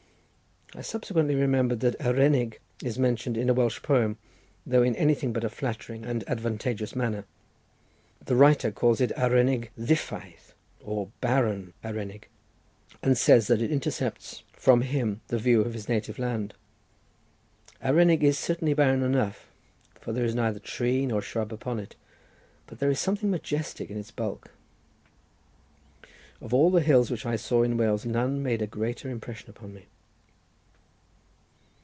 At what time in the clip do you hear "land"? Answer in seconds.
16.17-16.53